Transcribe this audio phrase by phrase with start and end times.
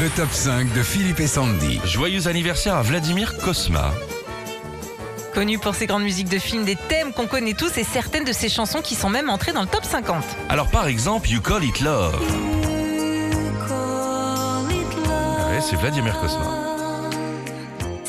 [0.00, 1.80] Le top 5 de Philippe et Sandy.
[1.84, 3.92] Joyeux anniversaire à Vladimir Kosma.
[5.34, 8.32] Connu pour ses grandes musiques de films, des thèmes qu'on connaît tous et certaines de
[8.32, 10.22] ses chansons qui sont même entrées dans le top 50.
[10.48, 12.14] Alors par exemple, You Call It Love.
[15.50, 16.87] Ouais, c'est Vladimir Kosma.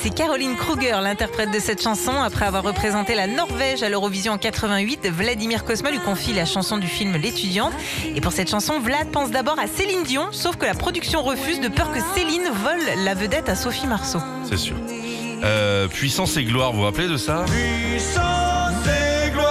[0.00, 2.12] C'est Caroline Kruger, l'interprète de cette chanson.
[2.22, 6.78] Après avoir représenté la Norvège à l'Eurovision en 88, Vladimir Kosma lui confie la chanson
[6.78, 7.72] du film L'étudiante.
[8.14, 11.60] Et pour cette chanson, Vlad pense d'abord à Céline Dion, sauf que la production refuse
[11.60, 14.20] de peur que Céline vole la vedette à Sophie Marceau.
[14.48, 14.76] C'est sûr.
[15.42, 17.44] Euh, puissance et gloire, vous vous rappelez de ça?
[17.46, 19.48] Puissance et gloire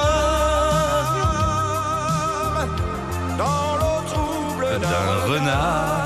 [3.38, 5.97] dans l'eau trouble D'un renard.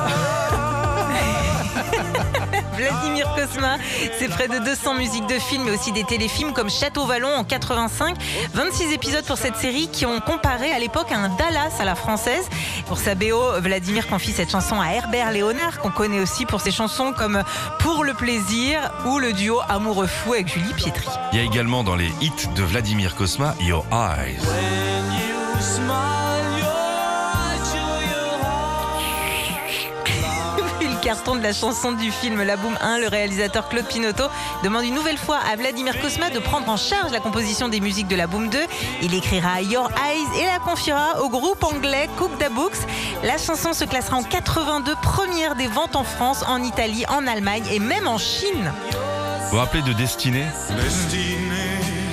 [2.81, 3.77] Vladimir Kosma,
[4.17, 7.43] c'est près de 200 musiques de films, mais aussi des téléfilms comme Château Vallon en
[7.43, 8.15] 85.
[8.55, 11.93] 26 épisodes pour cette série qui ont comparé à l'époque à un Dallas à la
[11.93, 12.49] française.
[12.87, 16.71] Pour sa BO, Vladimir confie cette chanson à Herbert Léonard, qu'on connaît aussi pour ses
[16.71, 17.43] chansons comme
[17.79, 21.07] Pour le plaisir ou le duo Amoureux fou avec Julie Pietri.
[21.33, 24.39] Il y a également dans les hits de Vladimir Kosma Your Eyes.
[24.39, 26.20] When you smile,
[31.01, 34.25] carton de la chanson du film La Boom 1, le réalisateur Claude Pinotto
[34.63, 38.07] demande une nouvelle fois à Vladimir Kosma de prendre en charge la composition des musiques
[38.07, 38.59] de La Boom 2.
[39.01, 42.77] Il écrira Your Eyes et la confiera au groupe anglais Cook the Books.
[43.23, 47.63] La chanson se classera en 82 première des ventes en France, en Italie, en Allemagne
[47.71, 48.71] et même en Chine.
[49.45, 50.45] Vous vous rappelez de Destinée?
[50.77, 52.10] Destinée.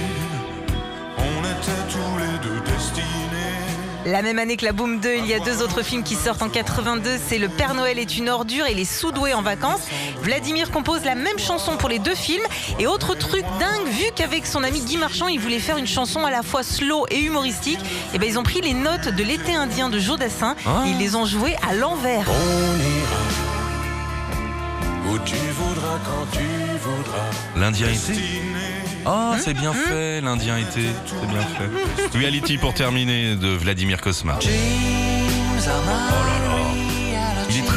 [4.11, 6.41] La même année que La Boom 2, il y a deux autres films qui sortent
[6.41, 7.19] en 82.
[7.29, 9.83] C'est Le Père Noël est une ordure et Les Soudoués en vacances.
[10.23, 12.43] Vladimir compose la même chanson pour les deux films.
[12.79, 16.25] Et autre truc dingue, vu qu'avec son ami Guy Marchand, il voulait faire une chanson
[16.25, 17.81] à la fois slow et humoristique,
[18.15, 20.85] et ben ils ont pris les notes de l'été indien de Joe Dassin Ah.
[20.87, 22.25] et ils les ont jouées à l'envers.
[22.31, 23.48] On
[25.11, 26.45] où tu voudras quand tu
[26.83, 27.31] voudras.
[27.57, 28.43] L'Indien été.
[29.07, 30.87] Ah, c'est bien fait, l'Indien été.
[31.07, 32.19] C'est bien fait.
[32.19, 34.35] Reality pour terminer de Vladimir Kosma.
[34.35, 36.08] Dreams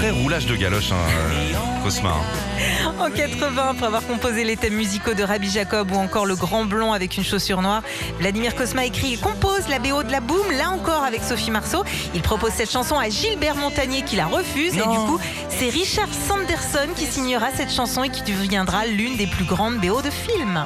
[0.10, 2.10] roulage de galoche, hein, euh, Cosma.
[2.10, 2.94] hein.
[3.00, 6.66] En 80, après avoir composé les thèmes musicaux de Rabbi Jacob ou encore Le Grand
[6.66, 7.84] Blond avec une chaussure noire,
[8.20, 11.84] Vladimir Kosma écrit et compose la BO de la Boom, là encore avec Sophie Marceau.
[12.16, 15.20] Il propose cette chanson à Gilbert Montagnier qui la refuse et du coup,
[15.50, 20.02] c'est Richard Sanderson qui signera cette chanson et qui deviendra l'une des plus grandes BO
[20.02, 20.66] de films.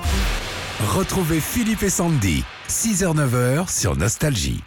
[0.94, 4.62] Retrouvez Philippe et Sandy, 6h-9h sur Nostalgie.